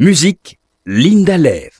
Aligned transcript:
Musique, 0.00 0.58
Linda 0.86 1.38
Lev. 1.38 1.70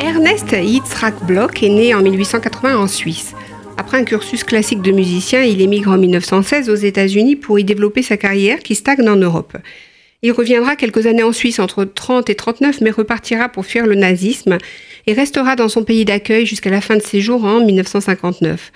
Ernest 0.00 0.52
Yitzhak 0.52 1.26
Bloch 1.26 1.60
est 1.60 1.68
né 1.68 1.94
en 1.94 2.02
1880 2.02 2.78
en 2.78 2.86
Suisse. 2.86 3.34
Après 3.76 3.98
un 3.98 4.04
cursus 4.04 4.44
classique 4.44 4.80
de 4.80 4.92
musicien, 4.92 5.42
il 5.42 5.60
émigre 5.60 5.90
en 5.90 5.98
1916 5.98 6.70
aux 6.70 6.76
États-Unis 6.76 7.34
pour 7.34 7.58
y 7.58 7.64
développer 7.64 8.02
sa 8.02 8.16
carrière 8.16 8.60
qui 8.60 8.76
stagne 8.76 9.08
en 9.08 9.16
Europe. 9.16 9.56
Il 10.22 10.30
reviendra 10.30 10.76
quelques 10.76 11.06
années 11.06 11.24
en 11.24 11.32
Suisse 11.32 11.58
entre 11.58 11.84
30 11.84 12.30
et 12.30 12.36
39 12.36 12.80
mais 12.80 12.90
repartira 12.92 13.48
pour 13.48 13.66
fuir 13.66 13.88
le 13.88 13.96
nazisme 13.96 14.58
et 15.08 15.14
restera 15.14 15.56
dans 15.56 15.68
son 15.68 15.82
pays 15.82 16.04
d'accueil 16.04 16.46
jusqu'à 16.46 16.70
la 16.70 16.80
fin 16.80 16.94
de 16.94 17.02
ses 17.02 17.20
jours 17.20 17.44
en 17.44 17.64
1959. 17.64 18.70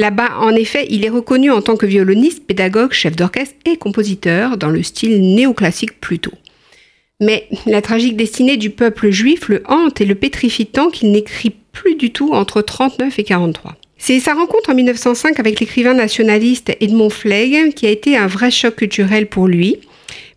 Là-bas, 0.00 0.38
en 0.40 0.54
effet, 0.54 0.86
il 0.88 1.04
est 1.04 1.10
reconnu 1.10 1.50
en 1.50 1.60
tant 1.60 1.76
que 1.76 1.84
violoniste, 1.84 2.46
pédagogue, 2.46 2.94
chef 2.94 3.16
d'orchestre 3.16 3.56
et 3.66 3.76
compositeur 3.76 4.56
dans 4.56 4.70
le 4.70 4.82
style 4.82 5.20
néoclassique 5.34 6.00
plutôt. 6.00 6.32
Mais 7.20 7.46
la 7.66 7.82
tragique 7.82 8.16
destinée 8.16 8.56
du 8.56 8.70
peuple 8.70 9.10
juif 9.10 9.50
le 9.50 9.62
hante 9.68 10.00
et 10.00 10.06
le 10.06 10.14
pétrifie 10.14 10.64
tant 10.64 10.88
qu'il 10.88 11.12
n'écrit 11.12 11.54
plus 11.72 11.96
du 11.96 12.12
tout 12.12 12.30
entre 12.32 12.62
39 12.62 13.18
et 13.18 13.24
43. 13.24 13.76
C'est 13.98 14.20
sa 14.20 14.32
rencontre 14.32 14.70
en 14.70 14.74
1905 14.74 15.38
avec 15.38 15.60
l'écrivain 15.60 15.92
nationaliste 15.92 16.74
Edmond 16.80 17.10
Flegg 17.10 17.74
qui 17.74 17.86
a 17.86 17.90
été 17.90 18.16
un 18.16 18.26
vrai 18.26 18.50
choc 18.50 18.76
culturel 18.76 19.26
pour 19.26 19.48
lui, 19.48 19.76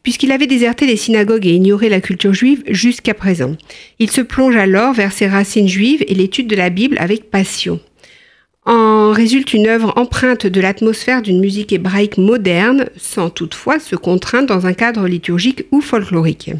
puisqu'il 0.03 0.33
avait 0.33 0.45
déserté 0.45 0.85
les 0.85 0.97
synagogues 0.97 1.47
et 1.47 1.53
ignoré 1.53 1.87
la 1.87 2.01
culture 2.01 2.33
juive 2.33 2.63
jusqu'à 2.67 3.13
présent. 3.13 3.55
Il 3.99 4.11
se 4.11 4.19
plonge 4.19 4.57
alors 4.57 4.91
vers 4.91 5.13
ses 5.13 5.27
racines 5.27 5.69
juives 5.69 6.03
et 6.09 6.15
l'étude 6.15 6.47
de 6.47 6.57
la 6.57 6.69
Bible 6.69 6.97
avec 6.99 7.31
passion. 7.31 7.79
En 8.65 9.11
résulte 9.11 9.53
une 9.53 9.67
œuvre 9.67 9.93
empreinte 9.97 10.47
de 10.47 10.61
l'atmosphère 10.61 11.21
d'une 11.21 11.41
musique 11.41 11.73
hébraïque 11.73 12.17
moderne, 12.17 12.89
sans 12.95 13.29
toutefois 13.29 13.79
se 13.79 13.95
contraindre 13.95 14.47
dans 14.47 14.65
un 14.65 14.73
cadre 14.73 15.07
liturgique 15.07 15.65
ou 15.71 15.81
folklorique. 15.81 16.51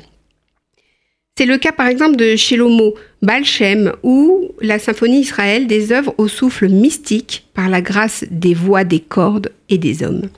C'est 1.38 1.46
le 1.46 1.58
cas 1.58 1.72
par 1.72 1.88
exemple 1.88 2.18
de 2.18 2.36
Shelomo 2.36 2.94
Balshem 3.22 3.94
ou 4.04 4.52
la 4.62 4.78
symphonie 4.80 5.22
Israël 5.22 5.66
des 5.66 5.92
œuvres 5.92 6.14
au 6.18 6.28
souffle 6.28 6.68
mystique 6.68 7.48
par 7.54 7.70
la 7.70 7.82
grâce 7.82 8.26
des 8.30 8.54
voix, 8.54 8.84
des 8.84 9.00
cordes 9.00 9.52
et 9.70 9.78
des 9.78 10.04
hommes. 10.04 10.30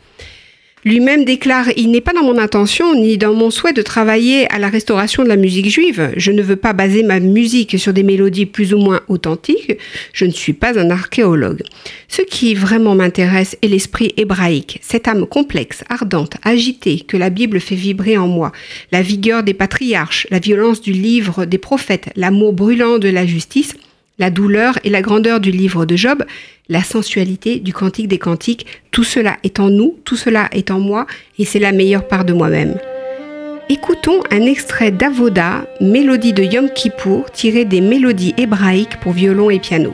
Lui-même 0.86 1.26
déclare 1.26 1.70
Il 1.78 1.90
n'est 1.90 2.00
pas 2.00 2.14
dans 2.14 2.22
mon 2.22 2.38
intention 2.38 2.94
ni 2.94 3.18
dans 3.18 3.34
mon 3.34 3.50
souhait 3.50 3.74
de 3.74 3.82
travailler 3.82 4.48
à 4.54 4.60
la 4.60 4.70
restauration 4.70 5.24
de 5.24 5.28
la 5.28 5.36
musique 5.36 5.68
juive. 5.68 6.12
Je 6.16 6.32
ne 6.32 6.44
veux 6.44 6.58
pas 6.58 6.74
baser 6.74 7.02
ma 7.02 7.20
musique 7.20 7.80
sur 7.80 7.92
des 7.92 8.04
mélodies 8.04 8.46
plus 8.46 8.72
ou 8.72 8.78
moins 8.78 9.02
authentiques. 9.08 9.80
Je 10.14 10.26
ne 10.26 10.32
suis 10.32 10.54
pas 10.54 10.78
un 10.78 10.92
archéologue. 10.92 11.64
Ce 12.08 12.22
qui 12.22 12.54
vraiment 12.54 12.94
m'intéresse 12.94 13.58
est 13.64 13.68
l'esprit 13.68 14.14
hébraïque, 14.16 14.78
cette 14.84 15.08
âme 15.08 15.26
complexe, 15.26 15.84
ardente, 15.90 16.36
agitée 16.44 17.00
que 17.00 17.18
la 17.18 17.32
Bible 17.32 17.60
fait 17.60 17.74
vibrer 17.74 18.16
en 18.18 18.28
moi, 18.28 18.52
la 18.92 19.02
vigueur 19.02 19.42
des 19.42 19.56
patriarches, 19.56 20.28
la 20.30 20.38
violence 20.38 20.82
du 20.82 20.92
livre 20.92 21.46
des 21.46 21.58
prophètes, 21.58 22.10
l'amour 22.16 22.54
brûlant 22.54 23.00
de 23.00 23.10
la 23.10 23.26
justice 23.26 23.74
la 24.18 24.30
douleur 24.30 24.80
et 24.84 24.90
la 24.90 25.02
grandeur 25.02 25.40
du 25.40 25.52
livre 25.52 25.86
de 25.86 25.96
Job, 25.96 26.24
la 26.70 26.84
sensualité 26.84 27.60
du 27.60 27.74
cantique 27.74 28.08
des 28.08 28.18
cantiques, 28.18 28.66
tout 28.92 29.04
cela 29.04 29.38
est 29.44 29.60
en 29.60 29.70
nous, 29.70 29.96
tout 30.06 30.16
cela 30.16 30.48
est 30.52 30.72
en 30.72 30.80
moi, 30.80 31.06
et 31.38 31.46
c'est 31.46 31.60
la 31.60 31.72
meilleure 31.72 32.08
part 32.08 32.26
de 32.26 32.34
moi-même. 32.34 32.78
Écoutons 33.68 34.22
un 34.32 34.42
extrait 34.42 34.92
d'Avoda, 34.92 35.66
mélodie 35.82 36.34
de 36.34 36.44
Yom 36.44 36.70
Kippour, 36.70 37.32
tiré 37.32 37.66
des 37.66 37.82
mélodies 37.82 38.36
hébraïques 38.38 39.00
pour 39.02 39.14
violon 39.14 39.50
et 39.50 39.60
piano. 39.60 39.94